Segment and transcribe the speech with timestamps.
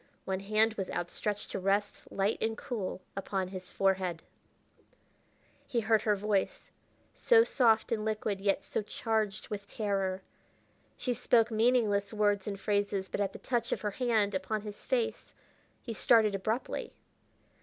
[0.25, 4.23] One hand was outstretched to rest, light and cool, upon his forehead.
[5.67, 6.71] He heard her voice,
[7.13, 10.23] so soft and liquid yet so charged with terror.
[10.97, 14.83] She spoke meaningless words and phrases, but at the touch of her hand upon his
[14.83, 15.35] face
[15.83, 16.95] he started abruptly.